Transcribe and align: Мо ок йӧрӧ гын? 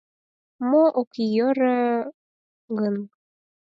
Мо 0.69 0.83
ок 1.01 1.11
йӧрӧ 1.35 1.79
гын? 2.79 2.95